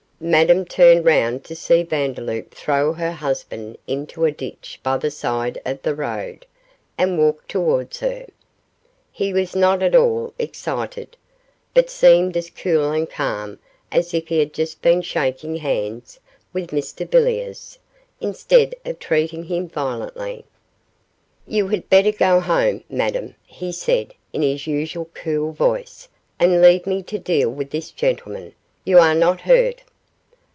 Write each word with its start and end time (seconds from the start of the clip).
Madame 0.23 0.63
turned 0.63 1.03
round 1.03 1.43
to 1.43 1.55
see 1.55 1.81
Vandeloup 1.81 2.53
throw 2.53 2.93
her 2.93 3.11
husband 3.11 3.75
into 3.87 4.23
a 4.23 4.31
ditch 4.31 4.79
by 4.83 4.95
the 4.95 5.09
side 5.09 5.59
of 5.65 5.81
the 5.81 5.95
road, 5.95 6.45
and 6.95 7.17
walk 7.17 7.47
towards 7.47 8.01
her. 8.01 8.27
He 9.11 9.33
was 9.33 9.55
not 9.55 9.81
at 9.81 9.95
all 9.95 10.31
excited, 10.37 11.17
but 11.73 11.89
seemed 11.89 12.37
as 12.37 12.51
cool 12.51 12.91
and 12.91 13.09
calm 13.09 13.57
as 13.91 14.13
if 14.13 14.27
he 14.27 14.37
had 14.37 14.53
just 14.53 14.83
been 14.83 15.01
shaking 15.01 15.55
hands 15.55 16.19
with 16.53 16.69
Mr 16.69 17.09
Villiers 17.09 17.79
instead 18.19 18.75
of 18.85 18.99
treating 18.99 19.45
him 19.45 19.67
violently. 19.67 20.45
'You 21.47 21.67
had 21.69 21.89
better 21.89 22.11
go 22.11 22.39
home, 22.39 22.83
Madame,' 22.87 23.33
he 23.43 23.71
said, 23.71 24.13
in 24.33 24.43
his 24.43 24.67
usual 24.67 25.09
cool 25.15 25.51
voice, 25.51 26.07
'and 26.39 26.61
leave 26.61 26.85
me 26.85 27.01
to 27.01 27.17
deal 27.17 27.49
with 27.49 27.71
this 27.71 27.89
gentleman; 27.89 28.53
you 28.85 28.99
are 28.99 29.15
not 29.15 29.41
hurt? 29.41 29.81